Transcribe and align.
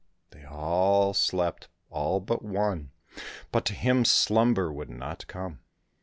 They 0.31 0.43
all 0.45 1.13
slept, 1.13 1.67
all 1.91 2.21
but 2.21 2.43
one, 2.43 2.89
but 3.51 3.65
to 3.65 3.75
him 3.75 4.03
slumber 4.03 4.73
would 4.73 4.89
not 4.89 5.27
come. 5.27 5.59